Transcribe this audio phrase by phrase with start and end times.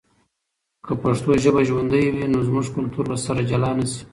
[0.85, 4.01] که پښتو ژبه ژوندی وي، نو زموږ کلتور به سره جلا نه سي.